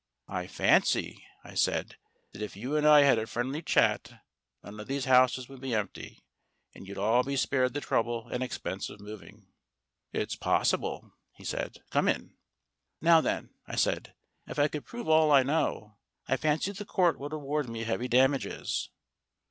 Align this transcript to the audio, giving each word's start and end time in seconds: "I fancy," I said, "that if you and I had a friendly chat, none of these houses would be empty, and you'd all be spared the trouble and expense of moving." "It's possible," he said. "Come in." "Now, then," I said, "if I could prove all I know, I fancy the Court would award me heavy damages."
"I 0.27 0.47
fancy," 0.47 1.23
I 1.43 1.53
said, 1.53 1.95
"that 2.31 2.41
if 2.41 2.55
you 2.55 2.75
and 2.75 2.87
I 2.87 3.01
had 3.01 3.19
a 3.19 3.27
friendly 3.27 3.61
chat, 3.61 4.19
none 4.63 4.79
of 4.79 4.87
these 4.87 5.05
houses 5.05 5.47
would 5.47 5.61
be 5.61 5.75
empty, 5.75 6.25
and 6.73 6.87
you'd 6.87 6.97
all 6.97 7.21
be 7.21 7.35
spared 7.35 7.75
the 7.75 7.81
trouble 7.81 8.27
and 8.29 8.41
expense 8.41 8.89
of 8.89 8.99
moving." 8.99 9.45
"It's 10.11 10.35
possible," 10.35 11.11
he 11.33 11.43
said. 11.45 11.83
"Come 11.91 12.07
in." 12.07 12.35
"Now, 12.99 13.21
then," 13.21 13.51
I 13.67 13.75
said, 13.75 14.15
"if 14.47 14.57
I 14.57 14.69
could 14.69 14.85
prove 14.85 15.07
all 15.07 15.31
I 15.31 15.43
know, 15.43 15.99
I 16.27 16.35
fancy 16.35 16.71
the 16.71 16.83
Court 16.83 17.19
would 17.19 17.31
award 17.31 17.69
me 17.69 17.83
heavy 17.83 18.07
damages." 18.07 18.89